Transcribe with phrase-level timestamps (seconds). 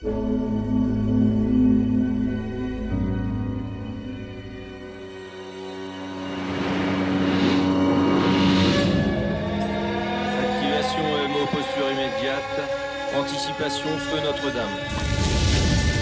[0.00, 0.12] Activation
[11.24, 12.44] EMO posture immédiate.
[13.18, 14.68] Anticipation feu Notre-Dame.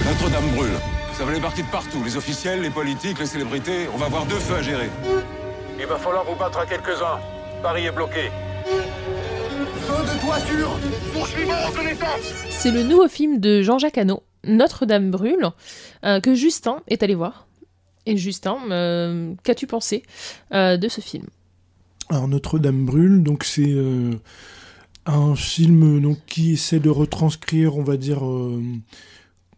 [0.04, 0.68] Notre-Dame brûle.
[1.14, 2.04] Ça va les partir de partout.
[2.04, 3.88] Les officiels, les politiques, les célébrités.
[3.94, 4.90] On va avoir deux feux à gérer.
[5.78, 7.18] Il va falloir vous battre à quelques-uns.
[7.62, 8.30] Paris est bloqué.
[10.27, 10.70] Feu de toiture
[11.12, 15.50] Poursuivons reconnaissance C'est le nouveau film de Jean-Jacques Hano, Notre-Dame brûle,
[16.04, 17.46] euh, que Justin est allé voir.
[18.07, 20.02] Et Justin, euh, qu'as-tu pensé
[20.52, 21.26] euh, de ce film?
[22.08, 24.14] Alors Notre-Dame brûle, donc c'est euh,
[25.07, 28.61] un film donc qui essaie de retranscrire, on va dire, euh,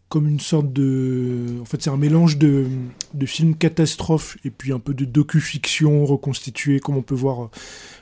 [0.08, 2.66] comme une sorte de, en fait, c'est un mélange de,
[3.12, 7.50] de films catastrophes et puis un peu de docu-fiction reconstituée, comme on peut voir euh,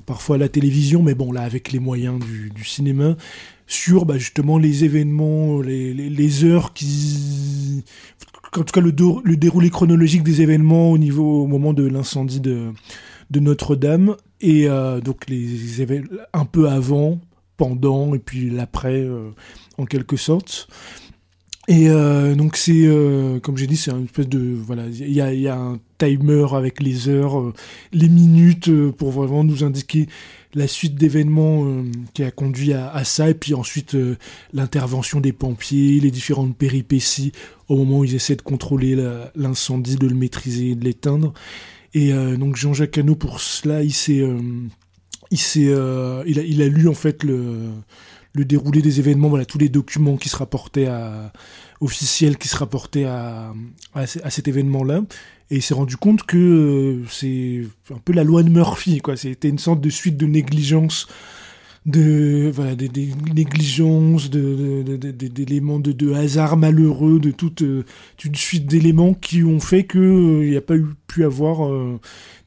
[0.07, 3.17] parfois à la télévision, mais bon là avec les moyens du, du cinéma
[3.67, 7.85] sur bah, justement les événements, les, les, heures qui,
[8.57, 8.93] en tout cas le,
[9.37, 12.73] déroulé chronologique des événements au niveau au moment de l'incendie de,
[13.33, 17.19] de Notre-Dame et euh, donc les événements un peu avant,
[17.57, 19.31] pendant et puis l'après euh,
[19.79, 20.69] en quelque sorte.
[21.69, 25.21] Et euh, donc c'est, euh, comme j'ai dit, c'est une espèce de voilà, il y
[25.21, 27.55] a, y a un timer avec les heures, euh,
[27.93, 30.07] les minutes euh, pour vraiment nous indiquer
[30.55, 31.83] la suite d'événements euh,
[32.15, 33.97] qui a conduit à, ça, et puis ensuite
[34.53, 37.33] l'intervention des pompiers, les différentes péripéties
[37.69, 38.97] au moment où ils essaient de contrôler
[39.35, 41.35] l'incendie, de le maîtriser, de l'éteindre.
[41.93, 44.25] Et donc Jean-Jacques Hano pour cela, il s'est,
[45.31, 45.61] il s'est,
[46.27, 47.69] il a, il a lu en fait le
[48.37, 51.33] le déroulé des événements, voilà tous les documents qui se rapportaient à
[51.81, 53.53] officiels qui se rapportaient à,
[53.95, 55.03] à, ce- à cet événement-là,
[55.51, 57.63] et il s'est rendu compte que euh, c'est
[57.95, 59.17] un peu la loi de Murphy, quoi.
[59.17, 61.07] C'était une sorte de suite de négligence,
[61.85, 62.91] de voilà, des,
[63.35, 64.83] négligences, de,
[65.13, 67.85] d'éléments de, hasard malheureux, de toute euh,
[68.25, 71.71] une suite d'éléments qui ont fait que euh, il n'y a pas eu, pu avoir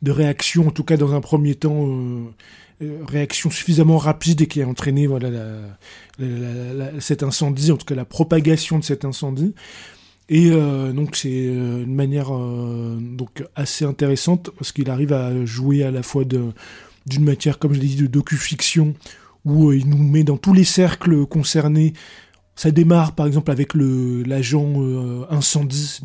[0.02, 1.88] de réaction, en tout cas dans un premier temps.
[2.82, 5.30] Euh, réaction suffisamment rapide et qui a entraîné voilà
[6.18, 9.54] la, cet incendie, en tout cas la propagation de cet incendie.
[10.30, 15.84] Et euh, donc c'est euh, une manière donc assez intéressante parce qu'il arrive à jouer
[15.84, 16.54] à la fois d'une
[17.20, 18.94] matière comme je l'ai dit de docu-fiction
[19.44, 21.92] où il nous met dans tous les cercles concernés.
[22.56, 26.00] Ça démarre par exemple avec l'agent incendie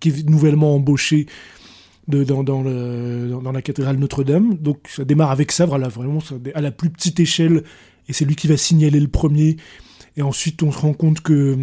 [0.00, 1.26] qui est nouvellement embauché
[2.10, 4.54] dans, la cathédrale Notre-Dame.
[4.54, 6.20] Donc ça démarre avec ça, voilà, vraiment
[6.54, 7.64] à la plus petite échelle,
[8.08, 9.56] et c'est lui qui va signaler le premier.
[10.16, 11.56] Et ensuite, on se rend compte que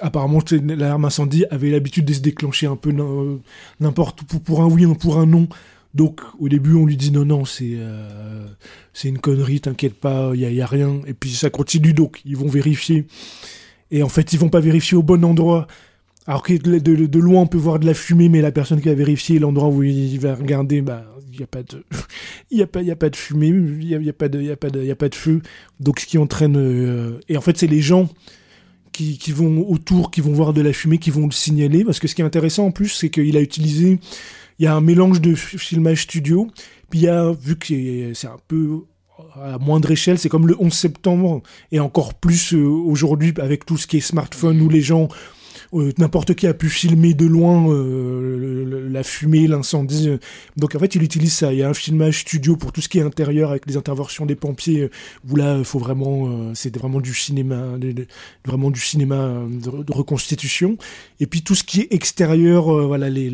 [0.00, 3.40] apparemment l'alarme incendie avait l'habitude de se déclencher un peu n'im-
[3.78, 5.48] n'importe pour, pour un oui ou pour un non.
[5.94, 8.46] Donc au début, on lui dit non, non, c'est euh,
[8.92, 11.00] c'est une connerie, t'inquiète pas, il y a, y a rien.
[11.06, 13.06] Et puis ça continue, donc ils vont vérifier.
[13.90, 15.66] Et en fait, ils vont pas vérifier au bon endroit.
[16.26, 18.94] Alors que de, loin, on peut voir de la fumée, mais la personne qui a
[18.94, 21.84] vérifié l'endroit où il va regarder, bah, il n'y a pas de,
[22.50, 24.40] il a pas, y a pas de fumée, il y a, y a pas de,
[24.40, 25.40] y a pas de, y a pas de feu.
[25.80, 28.08] Donc, ce qui entraîne, euh, et en fait, c'est les gens
[28.92, 31.84] qui, vont autour, qui vont voir de la fumée, qui vont le signaler.
[31.84, 33.98] Parce que ce qui est intéressant en plus, c'est qu'il a utilisé,
[34.58, 36.48] il y a un mélange de filmage studio,
[36.90, 38.80] puis il y a, vu que c'est c'est un peu
[39.34, 41.42] à moindre échelle, c'est comme le 11 septembre,
[41.72, 45.08] et encore plus euh, aujourd'hui avec tout ce qui est smartphone où les gens
[45.72, 50.08] euh, n'importe qui a pu filmer de loin euh, la fumée, l'incendie.
[50.08, 50.18] euh.
[50.56, 51.52] Donc en fait, il utilise ça.
[51.52, 54.26] Il y a un filmage studio pour tout ce qui est intérieur avec les interventions
[54.26, 54.90] des pompiers.
[55.28, 58.06] Où là, faut vraiment, c'est vraiment du cinéma, de-
[58.44, 60.76] vraiment du cinéma de, reconstitution.
[61.20, 63.30] Et puis tout ce qui est extérieur, voilà les,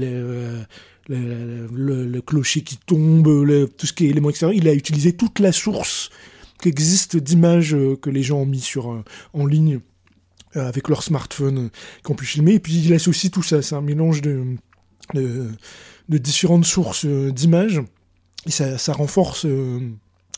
[1.07, 4.57] le, clocher qui tombe, tout ce qui est élément extérieur.
[4.57, 6.11] Il a utilisé toute la source
[6.61, 9.03] qui existe d'images que les gens ont mis sur
[9.33, 9.81] en ligne
[10.61, 11.69] avec leur smartphone euh,
[12.03, 12.55] qu'on pu filmer.
[12.55, 13.63] Et puis il laisse aussi tout ça.
[13.63, 14.45] C'est un mélange de,
[16.09, 17.83] différentes sources euh, d'images.
[18.47, 19.81] Et ça, renforce euh,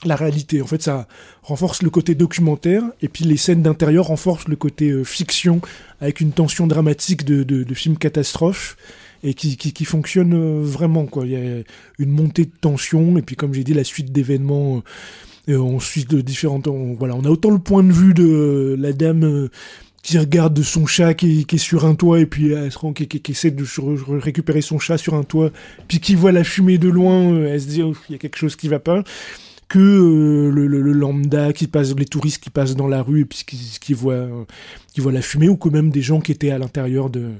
[0.04, 0.62] la réalité.
[0.62, 1.06] En fait, ça
[1.42, 2.82] renforce le côté documentaire.
[3.02, 5.60] Et puis les scènes d'intérieur renforcent le côté euh, fiction
[6.00, 8.76] avec une tension dramatique de, film catastrophe.
[9.25, 11.06] Et qui, fonctionne euh, vraiment.
[11.06, 11.26] Quoi.
[11.26, 11.62] Il y a
[11.98, 13.19] une montée de tension.
[13.19, 14.76] Et puis comme j'ai dit, la suite d'événements.
[14.76, 14.81] euh,
[15.48, 16.69] euh, on suit de différentes.
[16.69, 19.50] On, voilà, on a autant le point de vue de euh, la dame euh,
[20.08, 22.94] qui regarde de son chat qui, est sur un toit et puis elle se rend
[22.94, 23.64] qui, essaie de
[24.19, 25.50] récupérer son chat sur un toit
[25.87, 28.19] puis qui voit la fumée de loin euh, elle se dit oh, il y a
[28.19, 29.05] quelque chose qui va pas
[29.69, 33.44] que euh, le, lambda qui passe les touristes qui passent dans la rue et puis
[33.44, 34.44] qui, voient euh,
[34.94, 37.32] qui la fumée ou que même des gens qui étaient à l'intérieur de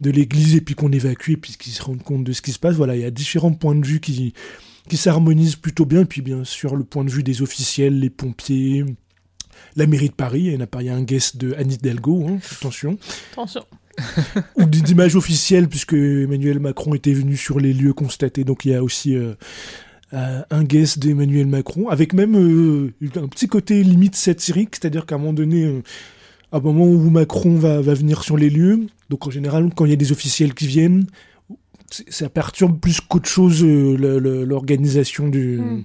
[0.00, 2.52] de l'église et puis qu'on évacue et puis qui se rendent compte de ce qui
[2.52, 2.76] se passe.
[2.76, 4.34] Voilà il y a différents points de vue qui
[4.88, 6.02] qui s'harmonisent plutôt bien.
[6.02, 8.84] Et puis bien sûr le point de vue des officiels les pompiers
[9.76, 10.56] la mairie de Paris.
[10.56, 12.98] Il y a un guest de Anne Hidalgo, hein, attention.
[13.32, 13.64] Attention.
[14.56, 18.44] Ou d'images officielles, puisque Emmanuel Macron était venu sur les lieux constatés.
[18.44, 19.34] Donc il y a aussi euh,
[20.12, 25.14] euh, un guest d'Emmanuel Macron, avec même euh, un petit côté limite satirique, c'est-à-dire qu'à
[25.14, 25.82] un moment donné,
[26.52, 29.84] à un moment où Macron va, va venir sur les lieux, donc en général, quand
[29.84, 31.06] il y a des officiels qui viennent,
[31.90, 35.84] ça perturbe plus qu'autre chose l'organisation du Mm.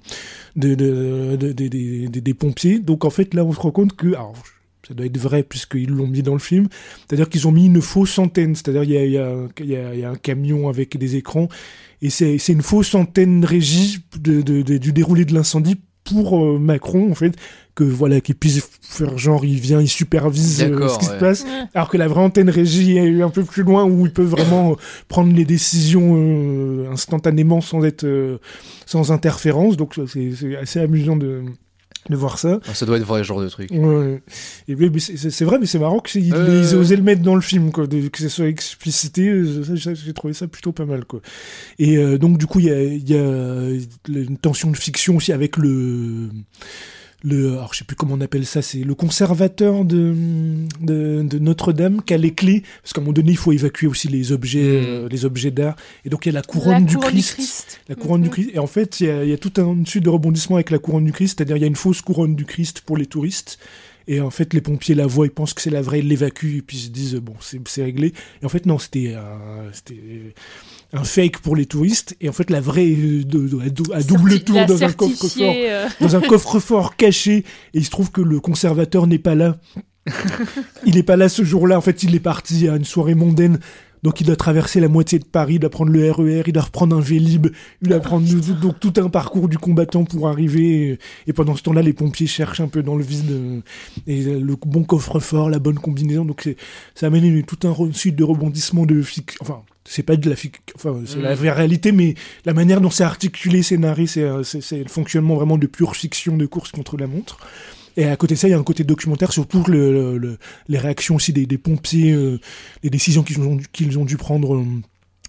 [0.55, 2.79] de, de- de- de- de- de- des pompiers.
[2.79, 4.33] Donc en fait là on se rend compte que alors,
[4.87, 6.67] ça doit être vrai puisqu'ils l'ont mis dans le film,
[7.07, 9.75] c'est-à-dire qu'ils ont mis une fausse antenne, c'est-à-dire il y a, y, a, il y,
[9.75, 11.47] a, il y a un camion avec des écrans
[12.01, 15.75] et c'est une fausse antenne régie du déroulé de l'incendie
[16.09, 17.33] pour euh, Macron en fait
[17.75, 21.45] que voilà qu'il puisse faire genre il vient il supervise euh, ce qui se passe.
[21.73, 24.71] Alors que la vraie antenne régie est un peu plus loin où il peut vraiment
[24.71, 24.75] euh,
[25.07, 28.37] prendre les décisions euh, instantanément sans être euh,
[28.85, 29.77] sans interférence.
[29.77, 31.43] Donc c'est assez amusant de
[32.09, 32.59] de voir ça.
[32.67, 33.69] Ah, Ça doit être vrai, ce genre de truc.
[33.71, 34.21] Ouais.
[34.99, 36.63] C'est- vrai, mais c'est marrant qu'ils Euh.
[36.63, 39.27] aient osé le mettre dans le film, quoi, de- que ce soit explicité.
[39.27, 41.21] euh, J'ai trouvé ça plutôt pas mal, quoi.
[41.77, 43.69] Et euh, donc du coup, il y a, il y a
[44.07, 46.29] une tension de fiction aussi avec le
[47.23, 50.13] le, alors je sais plus comment on appelle ça, c'est le conservateur de,
[50.81, 53.87] de, de Notre-Dame qui a les clés, parce qu'à un moment donné, il faut évacuer
[53.87, 54.85] aussi les objets, Mm.
[54.85, 55.75] euh, les objets d'art.
[56.05, 58.33] Et donc il y a la couronne, La du, couronne Christ, La couronne du Mhm.
[58.33, 58.49] Christ.
[58.53, 60.69] Et en fait, il y a, il y a tout un suite de rebondissement avec
[60.71, 63.05] la couronne du Christ, c'est-à-dire il y a une fausse couronne du Christ pour les
[63.05, 63.59] touristes.
[64.11, 66.57] Et en fait, les pompiers la voient, ils pensent que c'est la vraie, ils l'évacuent,
[66.57, 68.11] et puis ils se disent, bon, c'est réglé.
[68.41, 69.15] Et en fait, non, c'était
[70.93, 72.17] un, fake pour les touristes.
[72.19, 74.83] Et en fait, la vraie, est de, de- à, dou- à double tour la dans
[74.83, 77.43] un coffre-fort certifiée, euh, dans un coffre-fort caché et
[77.75, 79.59] il se trouve que le conservateur n'est pas là.
[80.87, 81.77] il n'est pas là ce jour-là.
[81.77, 83.59] En fait, il est parti à une soirée mondaine.
[84.03, 86.63] Donc il doit traverser la moitié de Paris, il doit prendre le RER, il doit
[86.63, 87.47] reprendre un Vélib,
[87.81, 88.25] il doit prendre
[88.61, 90.97] donc tout un parcours du combattant pour arriver.
[91.27, 93.59] Et pendant ce temps-là, les pompiers cherchent un peu dans le vide euh,
[94.07, 96.23] et le bon coffre-fort, la bonne combinaison.
[96.25, 96.55] Donc c'est-
[96.95, 100.35] ça amène une- tout un suite de rebondissements de fic- Enfin, c'est pas de la
[100.35, 101.37] fic- enfin c'est la Mm.
[101.37, 105.57] vraie réalité, mais la manière dont c'est articulé, scénarisé, c'est c'est c'est le fonctionnement vraiment
[105.57, 107.37] de pure fiction de course contre la montre.
[107.97, 110.37] Et à côté de ça, il y a un côté documentaire sur le-
[110.67, 112.39] les réactions aussi des, pompiers, euh,
[112.83, 114.65] les décisions qu'ils ont, dû- prendre euh,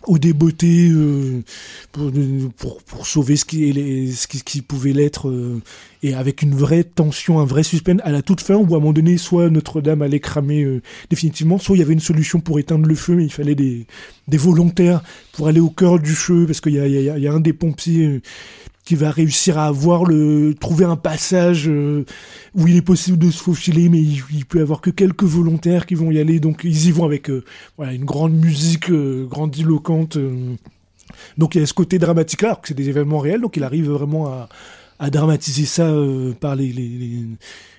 [0.06, 1.42] au débeauté euh,
[1.92, 5.60] pour, pour, sauver ce qui, pouvait l'être, euh,
[6.02, 8.80] et avec une vraie tension, un vrai suspense à la toute fin, où à un
[8.80, 10.80] moment donné, soit Notre-Dame allait cramer
[11.10, 13.86] définitivement, soit il y avait une solution pour éteindre le feu, mais il fallait des,
[14.28, 15.02] volontaires
[15.32, 18.22] pour aller au cœur du feu, parce qu'il y a, un des pompiers
[18.90, 22.04] qui va réussir à avoir le trouver un passage euh,
[22.56, 25.86] où il est possible de se faufiler mais il, il peut avoir que quelques volontaires
[25.86, 26.40] qui vont y aller.
[26.40, 27.44] Donc ils y vont avec euh,
[27.76, 30.18] voilà une grande musique euh, grandiloquente
[31.38, 33.56] donc il y a ce côté dramatique là alors que c'est des événements réels donc
[33.56, 34.26] il arrive vraiment
[34.98, 35.88] à, dramatiser ça
[36.40, 37.26] par les les,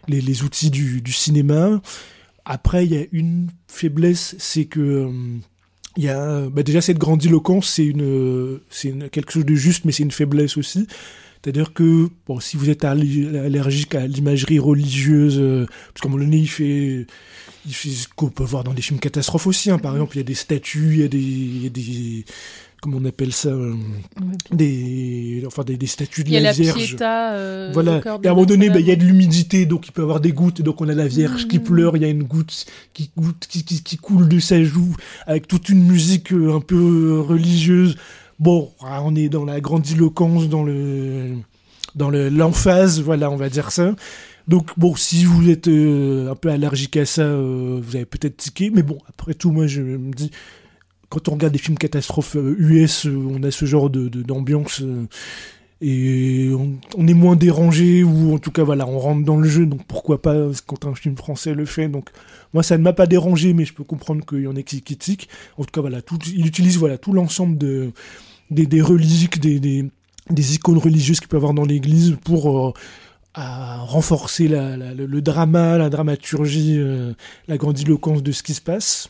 [0.07, 1.81] les, les, outils du, du cinéma.
[2.45, 5.11] Après il y a une faiblesse c'est que
[5.97, 9.85] il y a bah déjà cette grandiloquence, c'est une, c'est une- quelque chose de juste,
[9.85, 10.88] mais c'est une faiblesse aussi.
[11.43, 16.11] C'est-à-dire que bon, si vous êtes allergi- allergique à l'imagerie religieuse, euh, parce qu'à un
[16.11, 17.07] moment donné, il fait,
[17.65, 19.71] il fait ce qu'on peut voir dans des films catastrophes aussi.
[19.71, 19.79] hein.
[19.79, 22.25] Par exemple, il y a des statues, il y a des, il y a des
[22.81, 23.73] comment on appelle ça, euh,
[24.51, 26.95] des, enfin des, des statues de Il y a la Vierge.
[27.01, 28.01] Euh, Voilà.
[28.23, 30.03] Et à un moment donné, bah, il y a de l'humidité, donc il peut y
[30.03, 30.61] avoir des gouttes.
[30.61, 31.63] Donc on a la Vierge qui Mhm.
[31.63, 34.95] pleure, il y a une goutte qui, goutte, qui, qui, qui coule de sa joue,
[35.27, 37.95] avec toute une musique un peu religieuse.
[38.42, 41.36] Bon, ah, on est dans la grandiloquence, dans le
[41.95, 43.95] dans le- l'emphase, voilà, on va dire ça.
[44.48, 48.38] Donc bon, si vous êtes euh, un peu allergique à ça, euh, vous avez peut-être
[48.38, 48.71] tiqué.
[48.74, 50.31] Mais bon, après tout, moi je me dis,
[51.10, 54.81] quand on regarde des films catastrophes US, euh, on a ce genre de d'ambiance.
[55.81, 56.50] et
[56.98, 59.83] on, est moins dérangé ou en tout cas voilà on rentre dans le jeu donc
[59.88, 60.36] pourquoi pas
[60.68, 62.10] quand un film français le fait donc
[62.54, 64.83] moi ça ne m'a pas dérangé mais je peux comprendre qu'il y en ait qui,
[64.83, 67.92] qui tiquent en tout cas voilà tout, il utilise voilà tout l'ensemble de
[68.51, 69.89] des, des reliques des, des,
[70.29, 72.73] des icônes religieuses qu'il peut avoir dans l'église pour euh,
[73.33, 77.13] à renforcer la, la- le, le drama la dramaturgie euh,
[77.47, 79.09] la grandiloquence de ce qui se passe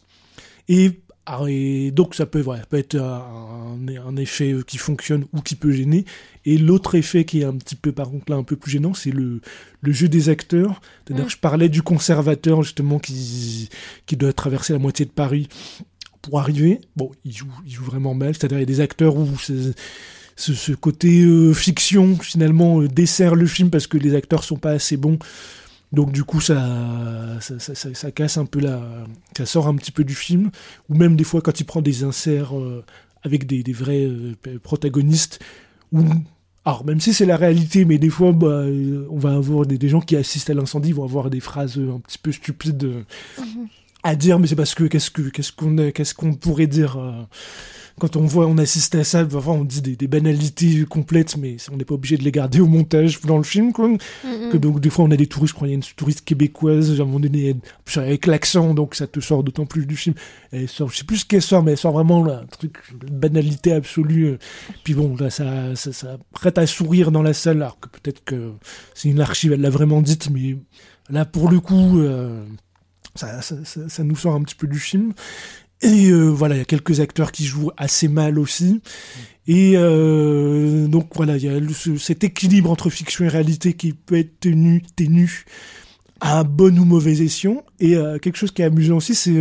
[0.70, 5.42] et ah, et donc ça peut, voilà, peut être un, un effet qui fonctionne ou
[5.42, 6.04] qui peut gêner.
[6.46, 8.96] Et l'autre effet qui est un petit peu, par contre, là, un peu plus gênant,
[8.96, 9.40] c'est le,
[9.82, 10.82] le jeu des acteurs.
[11.06, 11.30] C'est-à-dire Mm.
[11.30, 13.70] je parlais du conservateur, justement, qui,
[14.08, 15.48] qui doit traverser la moitié de Paris
[16.22, 16.82] pour arriver.
[16.96, 18.34] Bon, il joue, il joue vraiment mal.
[18.36, 19.74] C'est-à-dire il y a des acteurs où ce,
[20.36, 24.72] ce côté euh, fiction, finalement, euh, dessert le film parce que les acteurs sont pas
[24.72, 25.20] assez bons.
[25.92, 28.82] Donc du coup, ça, ça, ça, ça- casse un peu la...
[29.38, 30.50] Ça sort un petit peu du film.
[30.90, 32.84] Ou même des fois, quand il prend des inserts euh,
[33.24, 35.40] avec des, des vrais euh, protagonistes,
[35.92, 36.04] où
[36.64, 38.64] alors même si c'est la réalité, mais des fois, bah,
[39.10, 42.00] on va avoir des, des gens qui assistent à l'incendie vont avoir des phrases un
[42.00, 43.04] petit peu stupides euh,
[44.04, 47.12] à dire, mais c'est parce que qu'est-ce que qu'est-ce qu'on qu'est-ce qu'on pourrait dire euh,
[48.00, 51.58] quand on voit, on assiste à ça, parfois on dit des, des banalités complètes, mais
[51.72, 53.90] on n'est pas obligé de les garder au montage dans le film, quoi.
[54.24, 56.22] Que donc des fois on a des touristes, je crois il y a une touriste
[56.22, 57.56] québécoise, à un moment donné,
[57.98, 60.16] avec l'accent, donc ça te sort d'autant plus du film.
[60.52, 62.78] Elle sort, je sais plus ce qu'elle sort, mais elle sort vraiment là, un truc,
[62.92, 64.26] une banalité absolue.
[64.26, 64.38] euh.
[64.84, 68.24] Puis bon, là ça, ça, ça prête à sourire dans la salle, alors que peut-être
[68.24, 68.52] que
[68.96, 70.58] c'est une archive, elle l'a vraiment dite, mais
[71.10, 72.44] là pour le coup, euh,
[73.16, 75.14] ça, ça, ça, ça nous sort un petit peu du film.
[75.82, 78.82] Et euh, voilà, il y a quelques acteurs qui jouent assez mal aussi.
[79.48, 83.74] Et euh, donc voilà, il y a le- ce- cet équilibre entre fiction et réalité
[83.74, 85.46] qui peut être tenu, ténu
[86.20, 87.64] à bon ou mauvais escient.
[87.80, 89.36] Et euh, quelque chose qui est amusant aussi, c'est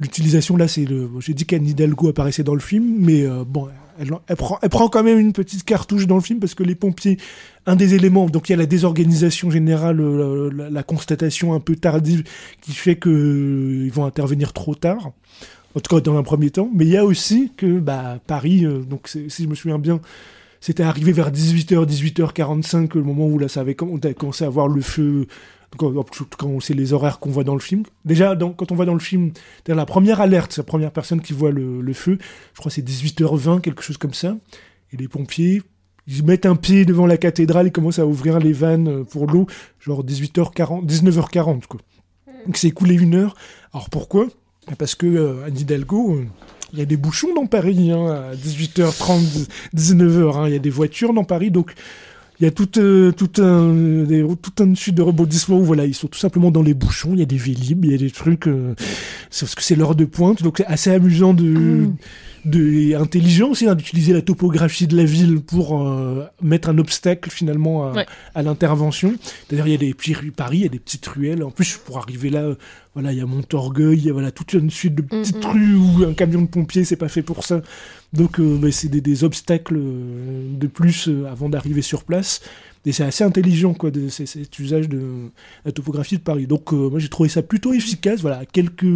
[0.00, 0.56] l'utilisation.
[0.56, 1.08] Là, c'est le.
[1.20, 5.18] J'ai dit qu'Anne Hidalgo apparaissait dans le film, mais euh, bon, elle, prend, quand même
[5.18, 7.18] une petite cartouche dans le film parce que les pompiers,
[7.66, 11.76] un des éléments, donc il y a la désorganisation générale, euh, la, constatation un peu
[11.76, 12.24] tardive
[12.62, 15.12] qui fait que euh, vont intervenir trop tard.
[15.76, 16.68] En tout cas, dans un premier temps.
[16.74, 20.00] Mais il y a aussi que bah, Paris, donc si je me souviens bien,
[20.60, 24.48] c'était arrivé vers 18h, 18h45, le moment où là, ça avait on avait commencé à
[24.48, 25.26] voir le feu.
[25.76, 25.92] Quand,
[26.36, 27.84] quand c'est les horaires qu'on voit dans le film.
[28.04, 29.32] Déjà, quand on voit dans le film,
[29.68, 32.18] la première alerte, la première personne qui voit le, feu.
[32.54, 34.36] Je crois que c'est 18h20, quelque chose comme ça.
[34.92, 35.62] Et les pompiers,
[36.08, 39.26] ils mettent un pied devant la cathédrale, ils commencent à ouvrir les vannes euh, pour
[39.26, 39.46] l'eau,
[39.78, 41.80] genre 18h40, 19h40, quoi.
[42.46, 43.36] Donc c'est écoulé une heure.
[43.72, 44.26] Alors pourquoi?
[44.66, 46.26] Bah, Parce que euh, Hidalgo, euh,
[46.72, 50.60] il y a des bouchons dans Paris, hein, à 18h30, 19h, hein, il y a
[50.60, 51.74] des voitures dans Paris, donc
[52.40, 55.84] il y a tout, euh, tout, un, des- tout un suite de rebondissements où voilà,
[55.84, 57.98] ils sont tout simplement dans les bouchons, il y a des vélib, il y a
[57.98, 58.74] des trucs, euh,
[59.30, 61.88] c'est parce que c'est l'heure de pointe, donc c'est assez amusant de,
[62.46, 66.78] de et intelligent aussi hein, d'utiliser la topographie de la ville pour euh, mettre un
[66.78, 68.06] obstacle finalement à, Ouais.
[68.34, 69.12] à l'intervention.
[69.50, 71.42] D'ailleurs, il y a des petits rues Paris, il y a des petites ruelles.
[71.42, 72.54] En plus, pour arriver là,
[72.94, 75.50] voilà, il y a Montorgueil, il y a voilà toute une suite de petites Mhm.
[75.52, 77.62] rues où un camion de pompiers c'est pas fait pour ça.
[78.12, 82.40] Donc, euh, bah, c'est des, des obstacles euh, de plus euh, avant d'arriver sur place.
[82.86, 85.00] Et c'est assez intelligent, quoi, de, cet usage de
[85.64, 86.46] la topographie de Paris.
[86.48, 88.20] Donc, euh, moi, j'ai trouvé ça plutôt efficace.
[88.22, 88.86] Voilà, quelques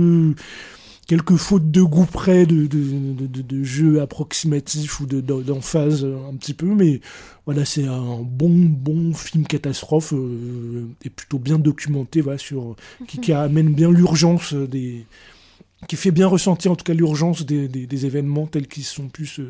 [1.07, 6.17] quelques fautes de goût près de, de, de, jeu approximatif ou de- de- d'emphase euh,
[6.31, 7.01] un petit peu, mais
[7.47, 13.19] voilà, c'est un bon bon film catastrophe euh, et plutôt bien documenté, voilà, sur qui,
[13.19, 15.05] qui amène bien l'urgence des
[15.89, 19.09] qui fait bien ressentir en tout cas l'urgence des, des, des événements tels qu'ils sont
[19.09, 19.43] pu se,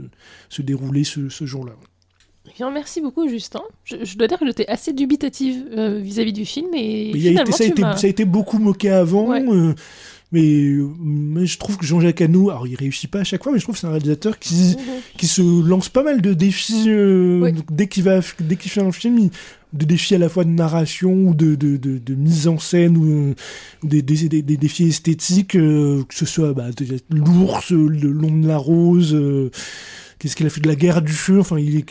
[0.49, 1.75] se dérouler ce, ce jour-là.
[2.58, 3.62] Bien, merci beaucoup, Justin.
[3.84, 7.30] Je, je dois dire que j'étais assez dubitative euh, vis-à-vis du film et y a
[7.30, 9.44] été- finalement, ça, a été, ça a été beaucoup moqué avant, Ouais.
[9.49, 9.75] euh,
[10.34, 13.52] mais, euh, mais je trouve que Jean-Jacques Hano, alors il réussit pas à chaque fois,
[13.52, 14.82] mais je trouve que c'est un réalisateur qui, Mhm.
[15.16, 17.52] qui se lance pas mal de défis euh, Oui.
[17.70, 19.30] dès qu'il va dès qu'il fait un film il-
[19.72, 22.96] de défis à la fois de narration ou de, de, de, de mise en scène
[22.96, 23.34] ou euh,
[23.82, 26.66] des, des, des, des défis esthétiques euh, que ce soit bah,
[27.10, 29.50] l'ours le long de la rose euh,
[30.24, 31.84] qu'est-ce qu'il a fait de la guerre du feu enfin il est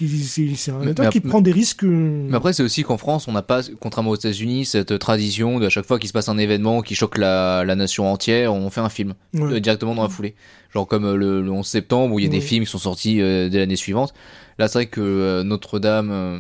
[0.56, 3.32] c'est un mais qui prend des risques euh, Mais après, c'est aussi qu'en France, on
[3.32, 6.38] n'a pas, contrairement aux États-Unis, cette tradition de à chaque fois qu'il se passe un
[6.40, 9.54] événement qui choque la, la nation entière, on fait un film ouais.
[9.54, 10.34] euh, directement dans la foulée.
[10.74, 12.40] Genre comme euh, le, le 11 septembre où il y a Ouais.
[12.40, 14.14] des films qui sont sortis euh, dès l'année suivante.
[14.58, 16.40] Là, c'est vrai que euh, Notre-Dame, euh,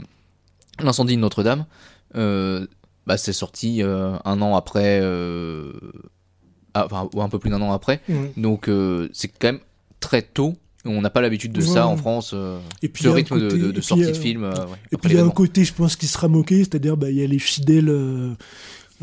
[0.79, 1.65] l'incendie de Notre-Dame,
[2.15, 4.99] bah, c'est sorti un an après,
[6.73, 8.01] ah, enfin ou un peu plus d'un an après.
[8.09, 8.31] Ouais.
[8.37, 8.69] Donc
[9.13, 9.59] c'est quand même
[9.99, 10.55] très tôt.
[10.85, 11.67] On n'a pas l'habitude de Ouais.
[11.67, 12.31] ça en France.
[12.33, 14.43] euh, et puis ce rythme de, côté- de- sortie euh, de film.
[14.43, 16.97] euh, ouais, Et puis il y a un côté, je pense, qui sera moqué, c'est-à-dire
[16.97, 17.89] bah, il y a les fidèles,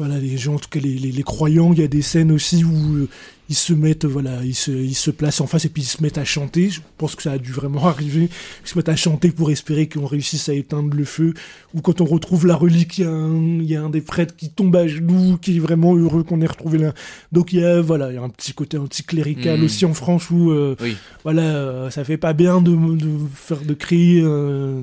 [0.00, 2.32] voilà, les gens, en tout cas les, les, les croyants, il y a des scènes
[2.32, 3.08] aussi où euh,
[3.50, 6.00] ils se mettent, voilà, ils se, ils se placent en face et puis ils se
[6.02, 6.70] mettent à chanter.
[6.70, 8.28] Je pense que ça a dû vraiment arriver.
[8.64, 11.34] Ils se mettent à chanter pour espérer qu'on réussisse à éteindre le feu.
[11.74, 14.00] Ou quand on retrouve la relique, il y a un, il y a un des
[14.02, 16.94] prêtres qui tombe à genoux, qui est vraiment heureux qu'on ait retrouvé là.
[17.32, 19.64] Donc il y a, voilà, il y a un petit côté anticlérical Mhm.
[19.64, 20.96] aussi en France où, euh, Oui.
[21.24, 24.80] voilà, euh, ça fait pas bien de, de faire, de créer, euh,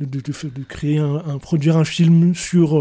[0.00, 2.76] de, de, de- de créer un, un- produire un film sur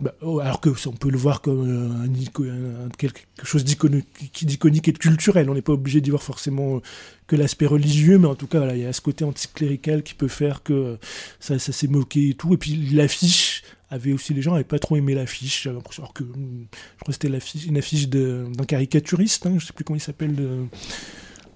[0.00, 4.92] bah, oh, alors que on peut le voir comme euh, un, quelque chose d'iconique et
[4.92, 5.50] de culturel.
[5.50, 6.80] On n'est pas obligé d'y voir forcément euh,
[7.26, 10.28] que l'aspect religieux mais en tout cas il y a ce côté anticlérical qui peut
[10.28, 10.96] faire que euh,
[11.40, 12.54] ça, s'est moqué et tout.
[12.54, 15.66] Et puis l'affiche avait aussi les gens n'avaient pas trop aimé l'affiche.
[15.66, 19.84] Alors que hum, je crois que c'était une affiche d'un caricaturiste hein, je sais plus
[19.84, 20.68] comment il s'appelle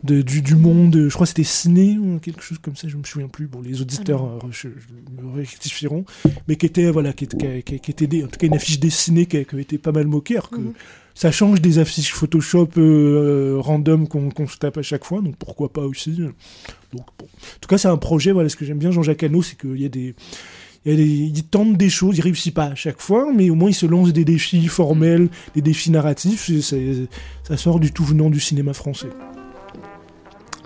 [0.06, 2.96] de- du, du monde, je crois que c'était Ciné ou quelque chose comme ça, je
[2.96, 3.46] me souviens plus.
[3.46, 6.04] Bon, les auditeurs euh, je- je- me rectifieront,
[6.48, 8.80] mais qui était voilà, qui, était- qui, qui était des- en tout cas une affiche
[8.80, 10.72] dessinée qui, avait été pas mal moquée, alors que Mhm.
[11.14, 15.72] ça change des affiches Photoshop euh, random qu'on se tape à chaque fois, donc pourquoi
[15.72, 16.10] pas aussi.
[16.12, 17.24] Donc bon.
[17.26, 18.32] En tout cas, c'est un projet.
[18.32, 20.14] Voilà, ce que j'aime bien Jean-Jacques Hano, c'est qu'il y a des
[20.88, 23.74] il, il tente des choses, il réussit pas à chaque fois, mais au moins il
[23.74, 26.48] se lance des défis formels, des défis narratifs,
[27.42, 29.08] ça sort du tout venant du cinéma français.